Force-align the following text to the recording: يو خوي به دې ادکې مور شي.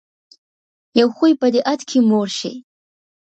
يو 0.99 1.07
خوي 1.15 1.31
به 1.39 1.47
دې 1.53 1.61
ادکې 1.71 1.99
مور 2.09 2.27
شي. 2.37 2.53